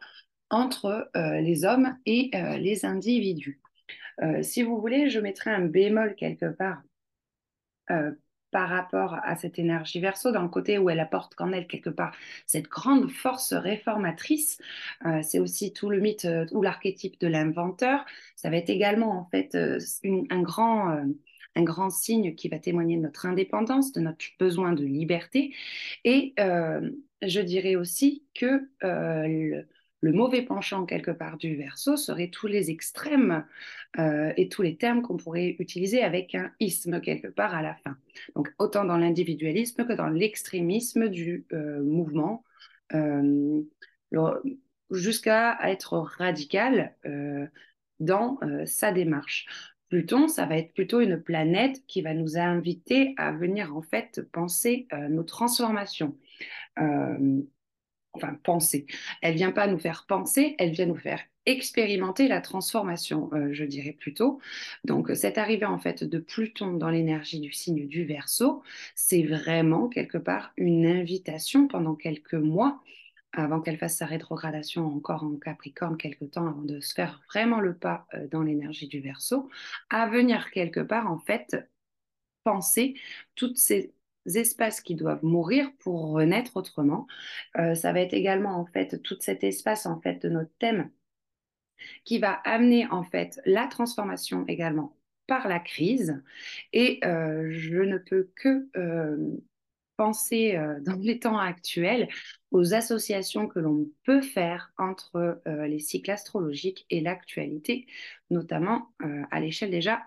entre 0.49 1.09
les 1.15 1.65
hommes 1.65 1.97
et 2.05 2.29
les 2.59 2.85
individus. 2.85 3.61
si 4.41 4.61
vous 4.61 4.79
voulez, 4.79 5.09
je 5.09 5.19
mettrai 5.19 5.51
un 5.51 5.65
bémol 5.65 6.15
quelque 6.15 6.45
part 6.45 6.83
par 8.53 8.69
rapport 8.69 9.15
à 9.23 9.35
cette 9.35 9.57
énergie 9.59 9.99
verso, 9.99 10.31
dans 10.31 10.43
le 10.43 10.47
côté 10.47 10.77
où 10.77 10.89
elle 10.89 10.99
apporte 10.99 11.33
qu'en 11.35 11.51
elle 11.51 11.67
quelque 11.67 11.89
part 11.89 12.15
cette 12.45 12.69
grande 12.69 13.09
force 13.09 13.51
réformatrice. 13.51 14.59
Euh, 15.05 15.21
c'est 15.23 15.39
aussi 15.39 15.73
tout 15.73 15.89
le 15.89 15.99
mythe 15.99 16.25
euh, 16.25 16.45
ou 16.51 16.61
l'archétype 16.61 17.19
de 17.19 17.27
l'inventeur. 17.27 18.05
Ça 18.35 18.49
va 18.51 18.57
être 18.57 18.69
également 18.69 19.19
en 19.19 19.25
fait 19.25 19.55
euh, 19.55 19.79
un 20.29 20.41
grand 20.41 21.03
un 21.55 21.63
grand 21.63 21.89
signe 21.89 22.35
qui 22.35 22.47
va 22.47 22.59
témoigner 22.59 22.97
de 22.97 23.01
notre 23.01 23.25
indépendance, 23.25 23.91
de 23.91 24.01
notre 24.01 24.25
besoin 24.39 24.73
de 24.73 24.83
liberté. 24.83 25.53
Et 26.03 26.33
je 26.37 27.39
dirais 27.41 27.75
aussi 27.75 28.23
que 28.33 28.69
le 30.03 30.11
mauvais 30.11 30.41
penchant 30.41 30.85
quelque 30.85 31.11
part 31.11 31.37
du 31.37 31.55
verso 31.55 31.95
serait 31.95 32.27
tous 32.27 32.47
les 32.47 32.69
extrêmes 32.69 33.45
euh, 33.97 34.33
et 34.35 34.49
tous 34.49 34.61
les 34.61 34.75
termes 34.75 35.01
qu'on 35.01 35.15
pourrait 35.15 35.55
utiliser 35.59 36.03
avec 36.03 36.35
un 36.35 36.51
isme 36.59 36.99
quelque 36.99 37.29
part 37.29 37.55
à 37.55 37.61
la 37.61 37.73
fin. 37.75 37.95
Donc 38.35 38.53
autant 38.59 38.83
dans 38.83 38.97
l'individualisme 38.97 39.85
que 39.85 39.93
dans 39.93 40.09
l'extrémisme 40.09 41.07
du 41.07 41.45
euh, 41.53 41.81
mouvement, 41.81 42.43
euh, 42.93 43.61
jusqu'à 44.91 45.57
être 45.63 45.97
radical 45.97 46.95
dans 47.99 48.37
sa 48.65 48.91
démarche. 48.91 49.47
Pluton, 49.89 50.27
ça 50.27 50.45
va 50.45 50.57
être 50.57 50.73
plutôt 50.73 50.99
une 50.99 51.19
planète 51.19 51.83
qui 51.87 52.03
va 52.03 52.13
nous 52.13 52.37
inviter 52.37 53.15
à 53.17 53.31
venir 53.31 53.75
en 53.75 53.81
fait 53.81 54.21
penser 54.31 54.87
nos 55.09 55.23
transformations 55.23 56.15
enfin 58.13 58.35
penser. 58.43 58.85
Elle 59.21 59.35
vient 59.35 59.51
pas 59.51 59.67
nous 59.67 59.79
faire 59.79 60.05
penser, 60.07 60.55
elle 60.59 60.71
vient 60.71 60.85
nous 60.85 60.95
faire 60.95 61.21
expérimenter 61.45 62.27
la 62.27 62.39
transformation, 62.41 63.29
euh, 63.33 63.49
je 63.51 63.65
dirais 63.65 63.91
plutôt. 63.91 64.39
Donc 64.85 65.11
cette 65.13 65.37
arrivée 65.37 65.65
en 65.65 65.79
fait 65.79 66.03
de 66.03 66.19
Pluton 66.19 66.73
dans 66.73 66.89
l'énergie 66.89 67.39
du 67.39 67.51
signe 67.51 67.87
du 67.87 68.05
Verseau, 68.05 68.63
c'est 68.95 69.23
vraiment 69.23 69.89
quelque 69.89 70.17
part 70.17 70.53
une 70.57 70.85
invitation 70.85 71.67
pendant 71.67 71.95
quelques 71.95 72.33
mois 72.35 72.81
avant 73.33 73.61
qu'elle 73.61 73.77
fasse 73.77 73.97
sa 73.97 74.05
rétrogradation 74.05 74.85
encore 74.85 75.23
en 75.23 75.35
Capricorne 75.37 75.97
quelque 75.97 76.25
temps 76.25 76.47
avant 76.47 76.61
de 76.61 76.79
se 76.79 76.93
faire 76.93 77.21
vraiment 77.27 77.59
le 77.59 77.75
pas 77.75 78.05
euh, 78.13 78.27
dans 78.27 78.43
l'énergie 78.43 78.87
du 78.87 79.01
Verseau, 79.01 79.49
à 79.89 80.07
venir 80.07 80.51
quelque 80.51 80.79
part 80.79 81.11
en 81.11 81.19
fait 81.19 81.57
penser 82.43 82.95
toutes 83.35 83.57
ces 83.57 83.93
espaces 84.25 84.81
qui 84.81 84.95
doivent 84.95 85.23
mourir 85.23 85.71
pour 85.79 86.11
renaître 86.11 86.57
autrement. 86.57 87.07
Euh, 87.57 87.75
ça 87.75 87.93
va 87.93 88.01
être 88.01 88.13
également 88.13 88.57
en 88.57 88.65
fait 88.65 89.01
tout 89.01 89.17
cet 89.19 89.43
espace 89.43 89.85
en 89.85 89.99
fait 90.01 90.21
de 90.21 90.29
notre 90.29 90.51
thème 90.59 90.89
qui 92.05 92.19
va 92.19 92.33
amener 92.45 92.87
en 92.87 93.03
fait 93.03 93.41
la 93.45 93.67
transformation 93.67 94.45
également 94.47 94.95
par 95.27 95.47
la 95.47 95.59
crise. 95.59 96.21
Et 96.71 96.99
euh, 97.05 97.47
je 97.49 97.77
ne 97.77 97.97
peux 97.97 98.29
que 98.35 98.69
euh, 98.77 99.17
penser 99.97 100.57
dans 100.81 100.99
les 100.99 101.19
temps 101.19 101.37
actuels 101.37 102.07
aux 102.51 102.73
associations 102.73 103.47
que 103.47 103.59
l'on 103.59 103.89
peut 104.03 104.21
faire 104.21 104.71
entre 104.77 105.41
les 105.45 105.79
cycles 105.79 106.11
astrologiques 106.11 106.85
et 106.89 107.01
l'actualité, 107.01 107.87
notamment 108.29 108.93
à 109.31 109.39
l'échelle 109.39 109.71
déjà 109.71 110.05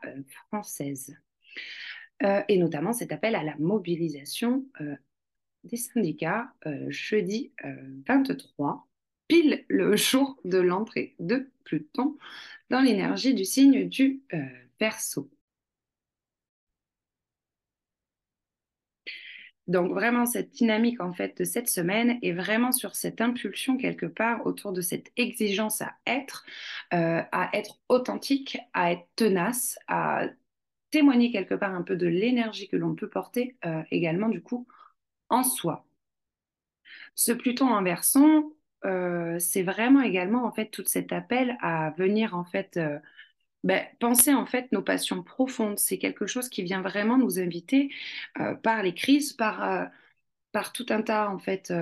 française. 0.49 1.17
Euh, 2.23 2.43
et 2.49 2.59
notamment 2.59 2.93
cet 2.93 3.13
appel 3.13 3.35
à 3.35 3.43
la 3.43 3.57
mobilisation 3.59 4.65
euh, 4.81 4.97
des 5.65 5.77
syndicats 5.77 6.53
euh, 6.67 6.87
jeudi 6.89 7.53
23, 8.07 8.89
pile 9.29 9.65
le 9.69 9.97
jour 9.97 10.39
de 10.45 10.59
l'entrée 10.59 11.15
de 11.19 11.51
Pluton 11.65 12.17
dans 12.71 12.81
l'énergie 12.81 13.35
du 13.35 13.45
signe 13.45 13.89
du 13.89 14.23
Verseau. 14.81 15.31
Donc 19.67 19.91
vraiment 19.91 20.27
cette 20.27 20.53
dynamique 20.53 21.01
en 21.01 21.13
fait 21.13 21.37
de 21.39 21.45
cette 21.45 21.69
semaine 21.69 22.21
est 22.23 22.33
vraiment 22.33 22.71
sur 22.71 22.95
cette 22.95 23.21
impulsion 23.21 23.77
quelque 23.77 24.07
part 24.07 24.47
autour 24.47 24.73
de 24.73 24.81
cette 24.81 25.11
exigence 25.17 25.83
à 25.83 25.93
être, 26.07 26.47
à 26.93 27.51
être 27.53 27.81
authentique, 27.89 28.59
à 28.75 28.93
être 28.93 29.09
tenace, 29.17 29.77
à 29.89 30.29
témoigner 30.97 31.31
quelque 31.31 31.55
part 31.55 31.75
un 31.75 31.83
peu 31.83 31.95
de 31.95 32.07
l'énergie 32.07 32.69
que 32.69 32.77
l'on 32.79 32.95
peut 32.95 33.11
porter 33.11 33.55
euh, 33.67 33.83
également 33.91 34.31
du 34.31 34.43
coup 34.43 34.67
en 35.29 35.43
soi. 35.45 35.85
Ce 37.15 37.33
Pluton 37.33 37.67
en 37.69 37.83
version, 37.83 38.55
euh, 38.87 39.39
c'est 39.39 39.63
vraiment 39.63 40.01
également 40.01 40.47
en 40.47 40.53
fait 40.53 40.71
tout 40.71 40.85
cet 40.87 41.13
appel 41.13 41.59
à 41.61 41.91
venir 41.99 42.35
en 42.35 42.45
fait 42.45 42.79
euh, 42.79 42.99
ben, 43.63 43.85
penser 44.01 44.33
en 44.33 44.47
fait 44.47 44.73
nos 44.73 44.81
passions 44.81 45.23
profondes. 45.23 45.79
C'est 45.79 45.99
quelque 45.99 46.27
chose 46.27 46.49
qui 46.49 46.63
vient 46.63 46.81
vraiment 46.81 47.19
nous 47.19 47.39
inviter 47.39 47.91
par 48.63 48.83
les 48.83 48.95
crises, 48.95 49.35
par, 49.35 49.91
par 50.53 50.73
tout 50.73 50.87
un 50.89 51.03
tas 51.03 51.29
en 51.29 51.39
fait 51.39 51.73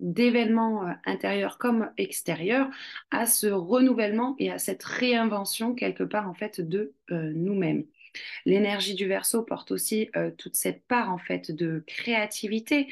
d'événements 0.00 0.94
intérieurs 1.04 1.58
comme 1.58 1.90
extérieurs 1.98 2.70
à 3.10 3.26
ce 3.26 3.48
renouvellement 3.48 4.34
et 4.38 4.50
à 4.50 4.58
cette 4.58 4.84
réinvention 4.84 5.74
quelque 5.74 6.04
part 6.04 6.28
en 6.30 6.34
fait 6.34 6.62
de 6.62 6.94
nous-mêmes. 7.10 7.84
L'énergie 8.44 8.94
du 8.94 9.06
verso 9.06 9.42
porte 9.42 9.70
aussi 9.70 10.10
euh, 10.16 10.30
toute 10.30 10.56
cette 10.56 10.84
part 10.86 11.10
en 11.12 11.18
fait 11.18 11.50
de 11.50 11.84
créativité. 11.86 12.88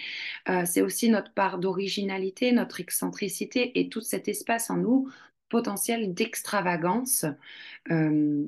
Euh, 0.49 0.65
c'est 0.67 0.83
aussi 0.83 1.09
notre 1.09 1.33
part 1.33 1.59
d'originalité, 1.59 2.53
notre 2.53 2.81
excentricité 2.81 3.79
et 3.79 3.89
tout 3.89 4.01
cet 4.01 4.29
espace 4.29 4.71
en 4.71 4.77
nous 4.77 5.11
potentiel 5.49 6.15
d'extravagance. 6.15 7.25
Euh, 7.91 8.47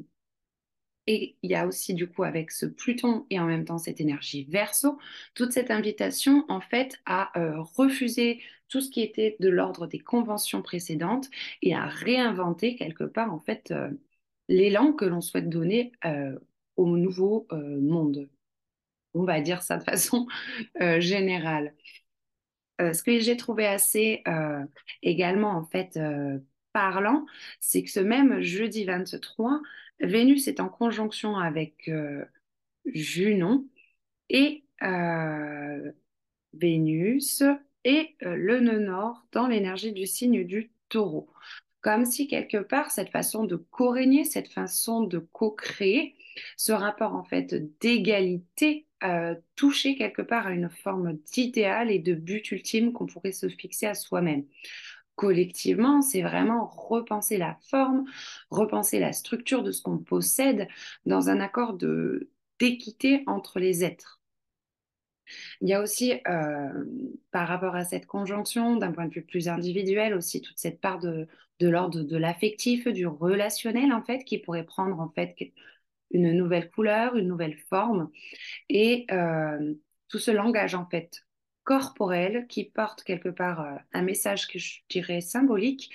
et 1.06 1.36
il 1.42 1.50
y 1.50 1.54
a 1.54 1.66
aussi 1.66 1.94
du 1.94 2.08
coup 2.08 2.24
avec 2.24 2.50
ce 2.50 2.66
Pluton 2.66 3.26
et 3.30 3.38
en 3.38 3.46
même 3.46 3.64
temps 3.64 3.78
cette 3.78 4.00
énergie 4.00 4.44
verso, 4.50 4.98
toute 5.34 5.52
cette 5.52 5.70
invitation 5.70 6.44
en 6.48 6.60
fait 6.60 7.00
à 7.06 7.30
refuser 7.76 8.42
tout 8.68 8.80
ce 8.80 8.90
qui 8.90 9.02
était 9.02 9.36
de 9.38 9.48
l'ordre 9.48 9.86
des 9.86 10.00
conventions 10.00 10.62
précédentes 10.62 11.28
et 11.62 11.76
à 11.76 11.86
réinventer 11.86 12.74
quelque 12.74 13.04
part 13.04 13.32
en 13.32 13.38
fait 13.38 13.72
l'élan 14.48 14.92
que 14.92 15.04
l'on 15.04 15.20
souhaite 15.20 15.48
donner 15.48 15.92
au 16.76 16.96
nouveau 16.96 17.46
euh, 17.52 17.80
monde. 17.80 18.28
On 19.14 19.24
va 19.24 19.40
dire 19.40 19.62
ça 19.62 19.78
de 19.78 19.84
façon 19.84 20.26
euh, 20.80 21.00
générale. 21.00 21.74
Euh, 22.80 22.92
ce 22.92 23.02
que 23.02 23.18
j'ai 23.20 23.36
trouvé 23.36 23.66
assez 23.66 24.22
également 25.02 25.52
en 25.52 25.64
fait 25.64 25.98
parlant, 26.72 27.24
c'est 27.60 27.82
que 27.82 27.90
ce 27.90 28.00
même 28.00 28.40
jeudi 28.42 28.84
23, 28.84 29.62
Vénus 30.00 30.46
est 30.46 30.60
en 30.60 30.68
conjonction 30.68 31.36
avec 31.36 31.90
Junon 32.84 33.66
et 34.28 34.64
Vénus 36.52 37.42
et 37.84 38.14
le 38.20 38.60
nœud 38.60 38.80
nord 38.80 39.26
dans 39.32 39.46
l'énergie 39.46 39.92
du 39.92 40.06
signe 40.06 40.44
du 40.44 40.70
taureau. 40.90 41.30
Comme 41.80 42.04
si 42.04 42.26
quelque 42.26 42.58
part, 42.58 42.90
cette 42.90 43.10
façon 43.10 43.44
de 43.44 43.54
co-régner, 43.54 44.24
cette 44.24 44.48
façon 44.48 45.02
de 45.02 45.18
co-créer, 45.18 46.15
ce 46.56 46.72
rapport 46.72 47.14
en 47.14 47.24
fait 47.24 47.54
d'égalité 47.80 48.86
euh, 49.04 49.34
toucher 49.56 49.94
quelque 49.94 50.22
part 50.22 50.46
à 50.46 50.52
une 50.52 50.70
forme 50.70 51.14
d'idéal 51.32 51.90
et 51.90 51.98
de 51.98 52.14
but 52.14 52.50
ultime 52.50 52.92
qu'on 52.92 53.06
pourrait 53.06 53.32
se 53.32 53.48
fixer 53.48 53.86
à 53.86 53.94
soi-même. 53.94 54.44
Collectivement, 55.16 56.02
c'est 56.02 56.22
vraiment 56.22 56.66
repenser 56.66 57.38
la 57.38 57.58
forme, 57.68 58.04
repenser 58.50 58.98
la 58.98 59.12
structure 59.12 59.62
de 59.62 59.72
ce 59.72 59.82
qu'on 59.82 59.98
possède 59.98 60.68
dans 61.04 61.28
un 61.28 61.40
accord 61.40 61.74
de 61.74 62.30
d'équité 62.58 63.22
entre 63.26 63.58
les 63.60 63.84
êtres. 63.84 64.20
Il 65.60 65.68
y 65.68 65.74
a 65.74 65.82
aussi, 65.82 66.14
euh, 66.28 66.84
par 67.32 67.48
rapport 67.48 67.74
à 67.74 67.84
cette 67.84 68.06
conjonction, 68.06 68.76
d'un 68.76 68.92
point 68.92 69.06
de 69.06 69.12
vue 69.12 69.24
plus 69.24 69.48
individuel, 69.48 70.14
aussi 70.14 70.40
toute 70.40 70.58
cette 70.58 70.80
part 70.80 70.98
de, 71.00 71.26
de 71.60 71.68
l'ordre 71.68 72.02
de 72.02 72.16
l'affectif, 72.16 72.86
du 72.88 73.06
relationnel, 73.06 73.92
en 73.92 74.02
fait, 74.02 74.24
qui 74.24 74.38
pourrait 74.38 74.64
prendre, 74.64 75.00
en 75.00 75.08
fait, 75.10 75.34
une 76.10 76.32
nouvelle 76.32 76.70
couleur, 76.70 77.16
une 77.16 77.28
nouvelle 77.28 77.56
forme, 77.68 78.10
et 78.68 79.06
euh, 79.10 79.74
tout 80.08 80.18
ce 80.18 80.30
langage 80.30 80.74
en 80.74 80.86
fait 80.86 81.22
corporel 81.64 82.46
qui 82.48 82.64
porte 82.64 83.02
quelque 83.02 83.28
part 83.28 83.60
euh, 83.60 83.76
un 83.92 84.02
message 84.02 84.46
que 84.46 84.58
je 84.58 84.80
dirais 84.88 85.20
symbolique 85.20 85.90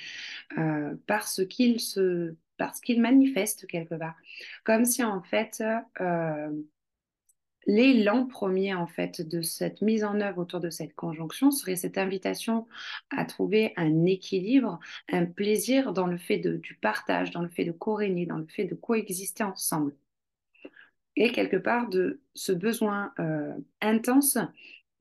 euh, 0.58 0.96
parce 1.08 1.46
qu'il 1.48 1.80
se 1.80 2.36
parce 2.58 2.80
qu'il 2.80 3.02
manifeste 3.02 3.66
quelque 3.66 3.96
part. 3.96 4.16
Comme 4.64 4.86
si 4.86 5.04
en 5.04 5.24
fait 5.24 5.64
l'élan 7.68 8.26
premier 8.26 8.74
en 8.74 8.88
fait 8.88 9.22
de 9.22 9.42
cette 9.42 9.82
mise 9.82 10.04
en 10.04 10.20
œuvre 10.22 10.40
autour 10.40 10.60
de 10.60 10.70
cette 10.70 10.96
conjonction 10.96 11.52
serait 11.52 11.76
cette 11.76 11.98
invitation 11.98 12.68
à 13.10 13.26
trouver 13.26 13.74
un 13.78 14.06
équilibre, 14.06 14.80
un 15.12 15.26
plaisir 15.26 15.94
dans 15.94 16.08
le 16.08 16.18
fait 16.18 16.38
de, 16.40 16.58
du 16.58 16.76
partage, 16.76 17.32
dans 17.32 17.42
le 17.42 17.50
fait 17.50 17.66
de 17.66 17.72
co-régner, 17.72 18.26
dans 18.26 18.38
le 18.38 18.48
fait 18.48 18.66
de 18.66 18.76
coexister 18.76 19.44
ensemble 19.44 19.94
et 21.16 21.32
quelque 21.32 21.58
part 21.58 21.90
de 21.90 22.22
ce 22.34 22.52
besoin 22.52 23.14
euh, 23.20 23.54
intense 23.82 24.38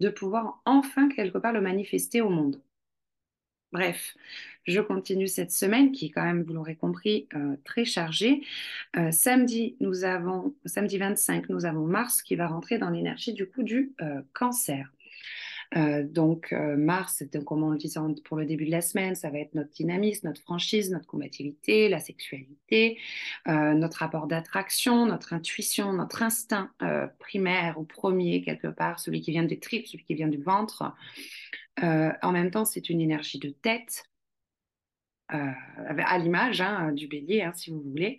de 0.01 0.09
pouvoir 0.09 0.61
enfin 0.65 1.09
quelque 1.09 1.39
part 1.39 1.53
le 1.53 1.61
manifester 1.61 2.21
au 2.21 2.31
monde. 2.31 2.61
Bref, 3.73 4.17
je 4.65 4.81
continue 4.81 5.29
cette 5.29 5.53
semaine 5.53 5.93
qui 5.93 6.07
est 6.07 6.11
quand 6.11 6.25
même, 6.25 6.43
vous 6.43 6.53
l'aurez 6.53 6.75
compris, 6.75 7.29
euh, 7.35 7.57
très 7.65 7.85
chargée. 7.85 8.43
Euh, 8.97 9.13
samedi, 9.13 9.77
nous 9.81 10.03
avons, 10.05 10.55
samedi 10.65 10.99
25, 10.99 11.49
nous 11.49 11.65
avons 11.67 11.87
Mars 11.87 12.21
qui 12.23 12.35
va 12.35 12.49
rentrer 12.49 12.79
dans 12.79 12.91
l'énergie 12.91 13.33
du 13.33 13.49
coup 13.49 13.63
du 13.63 13.93
euh, 14.01 14.23
cancer. 14.33 14.93
donc 16.03 16.53
Mars, 16.77 17.23
comme 17.47 17.63
on 17.63 17.71
le 17.71 17.79
disait 17.79 18.01
pour 18.25 18.37
le 18.37 18.45
début 18.45 18.65
de 18.65 18.73
la 18.73 18.81
semaine, 18.81 19.15
ça 19.15 19.31
va 19.31 19.39
être 19.39 19.55
notre 19.55 19.71
dynamisme, 19.71 20.27
notre 20.27 20.41
franchise, 20.41 20.91
notre 20.91 21.07
combativité, 21.07 21.89
la 21.89 22.01
sexualité, 22.01 22.99
notre 23.47 23.99
rapport 23.99 24.27
d'attraction, 24.27 25.07
notre 25.07 25.33
intuition, 25.33 25.93
notre 25.93 26.25
instinct 26.25 26.73
primaire 27.21 27.79
ou 27.79 27.85
premier 27.85 28.43
quelque 28.43 28.67
part, 28.67 28.99
celui 28.99 29.21
qui 29.21 29.31
vient 29.31 29.45
des 29.45 29.61
tripes, 29.61 29.87
celui 29.87 30.03
qui 30.03 30.15
vient 30.15 30.27
du 30.27 30.43
ventre. 30.43 30.93
Euh, 31.83 32.13
en 32.23 32.33
même 32.33 32.51
temps, 32.51 32.65
c'est 32.65 32.91
une 32.91 33.01
énergie 33.01 33.39
de 33.39 33.51
tête, 33.51 34.05
euh, 35.33 35.53
à 35.87 36.19
l'image 36.19 36.61
hein, 36.61 36.93
du 36.93 37.07
bélier, 37.07 37.43
hein, 37.43 37.53
si 37.55 37.71
vous 37.71 37.81
voulez. 37.81 38.19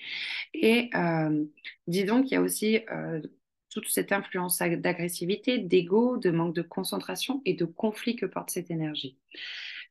Et 0.54 0.90
euh, 0.96 1.44
dis 1.88 2.06
donc, 2.06 2.32
il 2.32 2.36
y 2.36 2.38
a 2.38 2.42
aussi 2.42 2.80
toute 3.70 3.88
cette 3.88 4.12
influence 4.12 4.60
d'agressivité, 4.60 5.58
d'ego, 5.58 6.18
de 6.18 6.30
manque 6.30 6.56
de 6.56 6.62
concentration 6.62 7.42
et 7.46 7.54
de 7.54 7.66
conflit 7.66 8.16
que 8.16 8.26
porte 8.26 8.50
cette 8.50 8.72
énergie. 8.72 9.18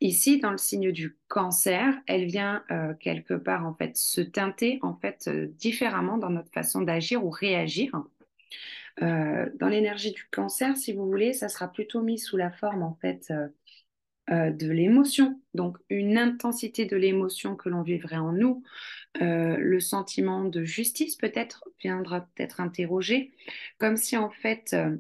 Ici, 0.03 0.39
dans 0.39 0.51
le 0.51 0.59
signe 0.59 0.93
du 0.93 1.19
cancer, 1.29 1.95
elle 2.07 2.25
vient 2.27 2.65
quelque 3.01 3.35
part 3.35 3.67
en 3.67 3.75
fait 3.75 3.97
se 3.97 4.21
teinter 4.21 4.79
en 4.83 4.95
fait 4.95 5.29
différemment 5.29 6.19
dans 6.19 6.31
notre 6.31 6.51
façon 6.53 6.83
d'agir 6.83 7.25
ou 7.25 7.31
réagir. 7.31 7.91
dans 9.01 9.69
l'énergie 9.69 10.13
du 10.13 10.25
cancer, 10.31 10.77
si 10.77 10.93
vous 10.93 11.07
voulez, 11.07 11.33
ça 11.33 11.49
sera 11.49 11.69
plutôt 11.69 12.03
mis 12.03 12.19
sous 12.19 12.37
la 12.37 12.51
forme 12.51 12.83
en 12.83 12.95
fait 13.01 13.33
euh, 14.31 14.51
de 14.51 14.71
l'émotion, 14.71 15.41
donc 15.55 15.77
une 15.89 16.17
intensité 16.17 16.85
de 16.85 16.97
l'émotion 16.97 17.57
que 17.57 17.69
l'on 17.69 17.83
vivrait 17.83 18.17
en 18.17 18.31
nous. 18.31 18.63
Euh, 19.21 19.57
le 19.57 19.81
sentiment 19.81 20.45
de 20.45 20.63
justice 20.63 21.17
peut-être 21.17 21.69
viendra 21.81 22.21
peut-être 22.21 22.61
interroger, 22.61 23.33
comme 23.79 23.97
si 23.97 24.17
en 24.17 24.31
fait 24.31 24.73
euh, 24.73 24.97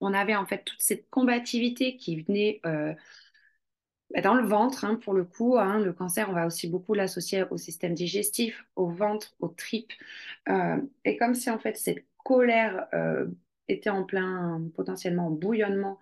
on 0.00 0.12
avait 0.12 0.36
en 0.36 0.44
fait 0.44 0.64
toute 0.64 0.82
cette 0.82 1.08
combativité 1.08 1.96
qui 1.96 2.20
venait 2.20 2.60
bah, 2.62 4.20
dans 4.20 4.34
le 4.34 4.46
ventre, 4.46 4.84
hein, 4.84 4.96
pour 4.96 5.14
le 5.14 5.24
coup, 5.24 5.56
hein, 5.58 5.78
le 5.80 5.94
cancer, 5.94 6.28
on 6.28 6.34
va 6.34 6.46
aussi 6.46 6.68
beaucoup 6.68 6.92
l'associer 6.92 7.44
au 7.50 7.56
système 7.56 7.94
digestif, 7.94 8.66
au 8.76 8.90
ventre, 8.90 9.34
aux 9.40 9.48
tripes. 9.48 9.92
et 11.04 11.16
comme 11.16 11.34
si 11.34 11.48
en 11.48 11.58
fait 11.58 11.78
cette 11.78 12.04
colère 12.22 12.86
était 13.68 13.90
en 13.90 14.04
plein 14.04 14.62
potentiellement 14.74 15.28
en 15.28 15.30
bouillonnement 15.30 15.98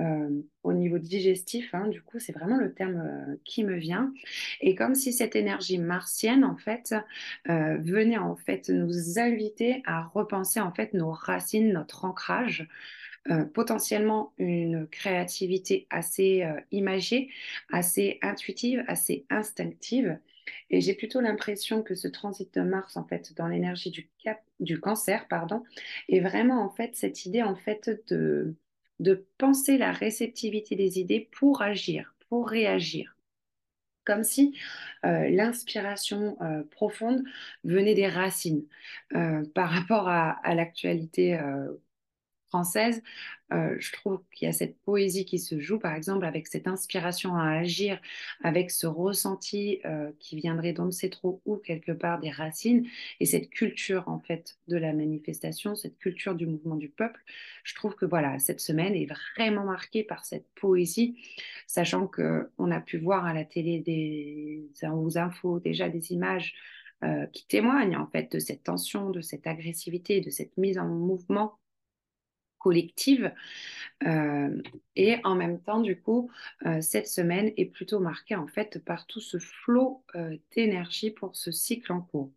euh, 0.00 0.42
au 0.62 0.72
niveau 0.72 0.98
digestif, 0.98 1.74
hein, 1.74 1.88
du 1.88 2.00
coup, 2.00 2.18
c'est 2.18 2.32
vraiment 2.32 2.56
le 2.56 2.72
terme 2.72 3.00
euh, 3.00 3.36
qui 3.44 3.64
me 3.64 3.76
vient. 3.76 4.12
Et 4.60 4.74
comme 4.74 4.94
si 4.94 5.12
cette 5.12 5.36
énergie 5.36 5.78
martienne, 5.78 6.44
en 6.44 6.56
fait, 6.56 6.94
euh, 7.48 7.76
venait 7.78 8.18
en 8.18 8.36
fait 8.36 8.70
nous 8.70 9.18
inviter 9.18 9.82
à 9.84 10.02
repenser 10.02 10.60
en 10.60 10.72
fait 10.72 10.94
nos 10.94 11.10
racines, 11.10 11.72
notre 11.72 12.04
ancrage, 12.04 12.68
potentiellement 13.52 14.32
une 14.38 14.88
créativité 14.88 15.86
assez 15.90 16.42
imagée, 16.72 17.28
assez 17.70 18.18
intuitive, 18.22 18.82
assez 18.88 19.26
instinctive. 19.28 20.18
Et 20.70 20.80
j'ai 20.80 20.94
plutôt 20.94 21.20
l'impression 21.20 21.82
que 21.82 21.94
ce 21.94 22.08
transit 22.08 22.52
de 22.54 22.62
Mars, 22.62 22.96
en 22.96 23.04
fait, 23.04 23.34
dans 23.36 23.46
l'énergie 23.46 23.90
du, 23.90 24.08
du 24.58 24.80
cancer, 24.80 25.28
pardon, 25.28 25.62
est 26.08 26.20
vraiment 26.20 26.64
en 26.64 26.70
fait 26.70 26.96
cette 26.96 27.26
idée 27.26 27.42
en 27.42 27.56
fait 27.56 27.90
de 28.08 28.56
de 29.00 29.26
penser 29.38 29.78
la 29.78 29.90
réceptivité 29.90 30.76
des 30.76 31.00
idées 31.00 31.28
pour 31.32 31.62
agir, 31.62 32.14
pour 32.28 32.48
réagir. 32.48 33.16
Comme 34.04 34.22
si 34.22 34.56
euh, 35.04 35.28
l'inspiration 35.28 36.36
euh, 36.40 36.62
profonde 36.70 37.24
venait 37.64 37.94
des 37.94 38.08
racines 38.08 38.64
euh, 39.14 39.42
par 39.54 39.70
rapport 39.70 40.08
à, 40.08 40.32
à 40.42 40.54
l'actualité 40.54 41.38
française, 42.50 43.02
euh, 43.52 43.76
je 43.78 43.92
trouve 43.92 44.20
qu'il 44.32 44.46
y 44.46 44.48
a 44.48 44.52
cette 44.52 44.78
poésie 44.80 45.24
qui 45.24 45.38
se 45.38 45.58
joue, 45.58 45.78
par 45.78 45.94
exemple, 45.94 46.24
avec 46.24 46.46
cette 46.46 46.66
inspiration 46.66 47.36
à 47.36 47.50
agir, 47.50 48.00
avec 48.42 48.70
ce 48.70 48.86
ressenti 48.86 49.80
euh, 49.84 50.10
qui 50.18 50.36
viendrait 50.36 50.72
d'on 50.72 50.86
ne 50.86 50.90
sait 50.90 51.08
trop 51.08 51.40
où, 51.46 51.56
quelque 51.56 51.92
part, 51.92 52.20
des 52.20 52.30
racines, 52.30 52.86
et 53.20 53.26
cette 53.26 53.50
culture, 53.50 54.08
en 54.08 54.20
fait, 54.20 54.58
de 54.68 54.76
la 54.76 54.92
manifestation, 54.92 55.74
cette 55.74 55.98
culture 55.98 56.34
du 56.34 56.46
mouvement 56.46 56.76
du 56.76 56.88
peuple. 56.88 57.20
Je 57.64 57.74
trouve 57.74 57.94
que, 57.94 58.04
voilà, 58.04 58.38
cette 58.38 58.60
semaine 58.60 58.94
est 58.94 59.08
vraiment 59.36 59.64
marquée 59.64 60.04
par 60.04 60.24
cette 60.24 60.46
poésie, 60.54 61.16
sachant 61.66 62.06
qu'on 62.06 62.70
a 62.70 62.80
pu 62.80 62.98
voir 62.98 63.24
à 63.26 63.32
la 63.32 63.44
télé 63.44 63.80
des, 63.80 64.68
aux 64.92 65.18
infos 65.18 65.60
déjà 65.60 65.88
des 65.88 66.12
images 66.12 66.54
euh, 67.02 67.26
qui 67.26 67.46
témoignent, 67.46 67.96
en 67.96 68.06
fait, 68.06 68.32
de 68.32 68.38
cette 68.38 68.62
tension, 68.64 69.10
de 69.10 69.22
cette 69.22 69.46
agressivité, 69.46 70.20
de 70.20 70.30
cette 70.30 70.56
mise 70.58 70.78
en 70.78 70.86
mouvement 70.86 71.54
collective. 72.60 73.32
Euh, 74.06 74.62
et 74.94 75.16
en 75.24 75.34
même 75.34 75.60
temps, 75.60 75.80
du 75.80 76.00
coup, 76.00 76.30
euh, 76.66 76.80
cette 76.80 77.08
semaine 77.08 77.52
est 77.56 77.66
plutôt 77.66 77.98
marquée 77.98 78.36
en 78.36 78.46
fait 78.46 78.82
par 78.84 79.06
tout 79.06 79.20
ce 79.20 79.38
flot 79.38 80.04
euh, 80.14 80.36
d'énergie 80.54 81.10
pour 81.10 81.34
ce 81.34 81.50
cycle 81.50 81.92
en 81.92 82.00
cours. 82.02 82.30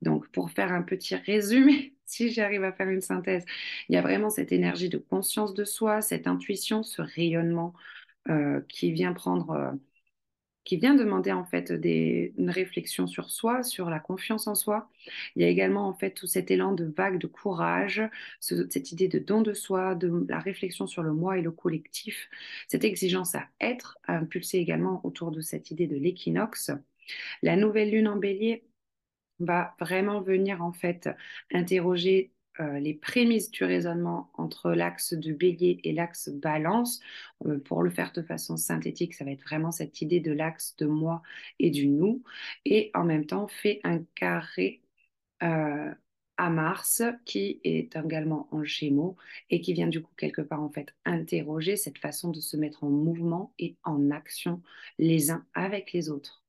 Donc, 0.00 0.28
pour 0.28 0.50
faire 0.50 0.72
un 0.72 0.82
petit 0.82 1.16
résumé, 1.16 1.94
si 2.06 2.30
j'arrive 2.30 2.64
à 2.64 2.72
faire 2.72 2.88
une 2.88 3.02
synthèse, 3.02 3.44
il 3.88 3.94
y 3.94 3.98
a 3.98 4.02
vraiment 4.02 4.30
cette 4.30 4.52
énergie 4.52 4.88
de 4.88 4.98
conscience 4.98 5.52
de 5.52 5.64
soi, 5.64 6.00
cette 6.00 6.26
intuition, 6.26 6.82
ce 6.82 7.02
rayonnement 7.02 7.74
qui 8.68 8.90
vient 8.90 9.12
prendre 9.12 9.78
qui 10.66 10.76
vient 10.76 10.96
demander 10.96 11.32
en 11.32 11.44
fait 11.44 11.72
des, 11.72 12.34
une 12.36 12.50
réflexion 12.50 13.06
sur 13.06 13.30
soi, 13.30 13.62
sur 13.62 13.88
la 13.88 14.00
confiance 14.00 14.48
en 14.48 14.56
soi. 14.56 14.90
Il 15.36 15.42
y 15.42 15.44
a 15.44 15.48
également 15.48 15.88
en 15.88 15.94
fait 15.94 16.10
tout 16.10 16.26
cet 16.26 16.50
élan 16.50 16.72
de 16.72 16.84
vague 16.84 17.18
de 17.18 17.28
courage, 17.28 18.02
cette 18.40 18.92
idée 18.92 19.08
de 19.08 19.20
don 19.20 19.42
de 19.42 19.54
soi, 19.54 19.94
de 19.94 20.26
la 20.28 20.40
réflexion 20.40 20.86
sur 20.88 21.04
le 21.04 21.12
moi 21.12 21.38
et 21.38 21.42
le 21.42 21.52
collectif, 21.52 22.28
cette 22.66 22.84
exigence 22.84 23.36
à 23.36 23.46
être, 23.60 23.96
impulsée 24.08 24.58
également 24.58 25.00
autour 25.04 25.30
de 25.30 25.40
cette 25.40 25.70
idée 25.70 25.86
de 25.86 25.96
l'équinoxe. 25.96 26.72
La 27.42 27.56
nouvelle 27.56 27.92
lune 27.92 28.08
en 28.08 28.16
bélier 28.16 28.64
va 29.38 29.76
vraiment 29.78 30.20
venir 30.20 30.62
en 30.64 30.72
fait 30.72 31.08
interroger 31.52 32.32
euh, 32.60 32.78
les 32.78 32.94
prémices 32.94 33.50
du 33.50 33.64
raisonnement 33.64 34.30
entre 34.34 34.72
l'axe 34.72 35.12
de 35.14 35.32
bélier 35.32 35.80
et 35.84 35.92
l'axe 35.92 36.28
balance. 36.30 37.00
Euh, 37.46 37.58
pour 37.58 37.82
le 37.82 37.90
faire 37.90 38.12
de 38.12 38.22
façon 38.22 38.56
synthétique, 38.56 39.14
ça 39.14 39.24
va 39.24 39.32
être 39.32 39.42
vraiment 39.42 39.72
cette 39.72 40.00
idée 40.02 40.20
de 40.20 40.32
l'axe 40.32 40.76
de 40.76 40.86
moi 40.86 41.22
et 41.58 41.70
du 41.70 41.88
nous. 41.88 42.22
Et 42.64 42.90
en 42.94 43.04
même 43.04 43.26
temps, 43.26 43.48
fait 43.48 43.80
un 43.84 44.02
carré 44.14 44.82
euh, 45.42 45.92
à 46.38 46.50
Mars 46.50 47.02
qui 47.24 47.60
est 47.64 47.96
également 47.96 48.48
en 48.50 48.62
Gémeaux 48.64 49.16
et 49.50 49.60
qui 49.60 49.72
vient 49.72 49.88
du 49.88 50.02
coup 50.02 50.12
quelque 50.16 50.42
part 50.42 50.62
en 50.62 50.70
fait 50.70 50.94
interroger 51.04 51.76
cette 51.76 51.98
façon 51.98 52.30
de 52.30 52.40
se 52.40 52.56
mettre 52.56 52.84
en 52.84 52.90
mouvement 52.90 53.52
et 53.58 53.76
en 53.84 54.10
action 54.10 54.62
les 54.98 55.30
uns 55.30 55.46
avec 55.54 55.92
les 55.92 56.10
autres. 56.10 56.45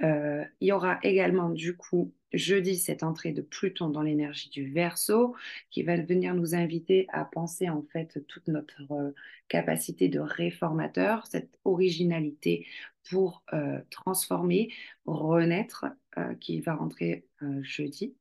Il 0.00 0.46
y 0.60 0.72
aura 0.72 0.98
également 1.02 1.50
du 1.50 1.76
coup 1.76 2.12
jeudi 2.36 2.76
cette 2.76 3.02
entrée 3.02 3.32
de 3.32 3.42
Pluton 3.42 3.88
dans 3.88 4.02
l'énergie 4.02 4.50
du 4.50 4.70
Verseau 4.70 5.34
qui 5.70 5.82
va 5.82 5.96
venir 5.96 6.34
nous 6.34 6.54
inviter 6.54 7.06
à 7.12 7.24
penser 7.24 7.68
en 7.68 7.82
fait 7.92 8.24
toute 8.26 8.48
notre 8.48 8.92
euh, 8.92 9.14
capacité 9.48 10.08
de 10.08 10.20
réformateur, 10.20 11.26
cette 11.26 11.58
originalité 11.64 12.66
pour 13.08 13.42
euh, 13.52 13.80
transformer, 13.90 14.70
renaître, 15.06 15.86
euh, 16.18 16.34
qui 16.36 16.60
va 16.60 16.74
rentrer 16.74 17.26
jeudi. 17.60 18.14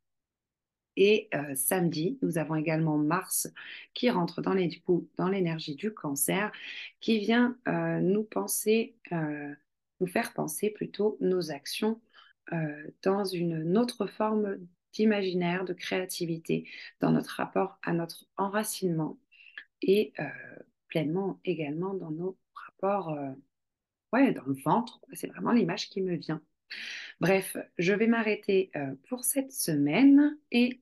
Et 0.95 1.27
samedi, 1.55 2.19
nous 2.21 2.37
avons 2.37 2.53
également 2.53 2.99
Mars 2.99 3.51
qui 3.95 4.11
rentre 4.11 4.43
dans 4.43 4.53
l'énergie 4.53 5.75
du 5.75 5.91
cancer, 5.91 6.51
qui 6.99 7.17
vient 7.17 7.57
nous 7.65 8.23
penser, 8.23 8.95
faire 10.07 10.33
penser 10.33 10.69
plutôt 10.69 11.17
nos 11.21 11.51
actions 11.51 12.01
euh, 12.51 12.91
dans 13.03 13.23
une 13.23 13.77
autre 13.77 14.05
forme 14.05 14.57
d'imaginaire, 14.91 15.65
de 15.65 15.73
créativité, 15.73 16.67
dans 16.99 17.11
notre 17.11 17.31
rapport 17.31 17.79
à 17.83 17.93
notre 17.93 18.25
enracinement 18.37 19.17
et 19.81 20.13
euh, 20.19 20.25
pleinement 20.87 21.39
également 21.45 21.93
dans 21.93 22.11
nos 22.11 22.37
rapports, 22.53 23.09
euh, 23.09 23.31
ouais, 24.11 24.33
dans 24.33 24.45
le 24.45 24.53
ventre. 24.53 24.99
C'est 25.13 25.27
vraiment 25.27 25.51
l'image 25.51 25.89
qui 25.89 26.01
me 26.01 26.15
vient. 26.15 26.41
Bref, 27.19 27.55
je 27.77 27.93
vais 27.93 28.07
m'arrêter 28.07 28.71
pour 29.07 29.23
cette 29.23 29.51
semaine 29.51 30.37
et 30.51 30.81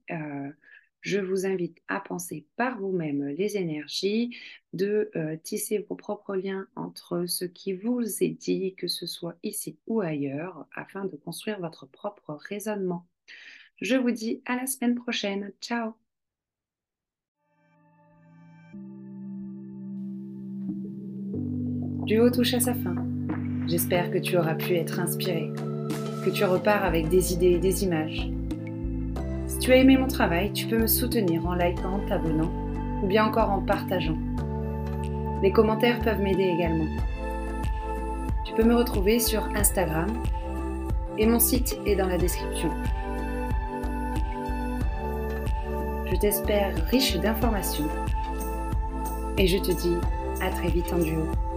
je 1.01 1.19
vous 1.19 1.45
invite 1.45 1.81
à 1.87 1.99
penser 1.99 2.45
par 2.55 2.79
vous-même 2.79 3.25
les 3.27 3.57
énergies, 3.57 4.35
de 4.73 5.09
euh, 5.15 5.35
tisser 5.43 5.85
vos 5.89 5.95
propres 5.95 6.35
liens 6.35 6.67
entre 6.75 7.25
ce 7.25 7.45
qui 7.45 7.73
vous 7.73 8.01
est 8.23 8.29
dit, 8.29 8.75
que 8.75 8.87
ce 8.87 9.05
soit 9.05 9.35
ici 9.43 9.77
ou 9.87 10.01
ailleurs, 10.01 10.67
afin 10.73 11.05
de 11.05 11.15
construire 11.15 11.59
votre 11.59 11.87
propre 11.87 12.33
raisonnement. 12.33 13.07
Je 13.81 13.95
vous 13.95 14.11
dis 14.11 14.41
à 14.45 14.55
la 14.55 14.67
semaine 14.67 14.95
prochaine. 14.95 15.51
Ciao 15.59 15.93
Duo 22.05 22.29
touche 22.29 22.53
à 22.53 22.59
sa 22.59 22.73
fin. 22.73 22.95
J'espère 23.67 24.11
que 24.11 24.17
tu 24.17 24.37
auras 24.37 24.55
pu 24.55 24.75
être 24.75 24.99
inspiré, 24.99 25.49
que 26.25 26.29
tu 26.29 26.43
repars 26.43 26.83
avec 26.83 27.09
des 27.09 27.33
idées 27.33 27.51
et 27.51 27.59
des 27.59 27.83
images. 27.83 28.29
Tu 29.61 29.71
as 29.71 29.75
aimé 29.75 29.95
mon 29.95 30.07
travail, 30.07 30.51
tu 30.53 30.65
peux 30.65 30.79
me 30.79 30.87
soutenir 30.87 31.45
en 31.45 31.53
likant, 31.53 31.99
t'abonnant 32.07 32.51
ou 33.03 33.05
bien 33.05 33.25
encore 33.25 33.51
en 33.51 33.61
partageant. 33.61 34.17
Les 35.43 35.51
commentaires 35.51 35.99
peuvent 35.99 36.19
m'aider 36.19 36.45
également. 36.45 36.87
Tu 38.43 38.55
peux 38.55 38.63
me 38.63 38.75
retrouver 38.75 39.19
sur 39.19 39.43
Instagram 39.55 40.07
et 41.19 41.27
mon 41.27 41.37
site 41.37 41.77
est 41.85 41.95
dans 41.95 42.07
la 42.07 42.17
description. 42.17 42.71
Je 46.11 46.15
t'espère 46.15 46.73
riche 46.87 47.17
d'informations 47.17 47.87
et 49.37 49.45
je 49.45 49.59
te 49.59 49.71
dis 49.71 49.95
à 50.41 50.49
très 50.49 50.69
vite 50.69 50.91
en 50.91 50.97
duo. 50.97 51.50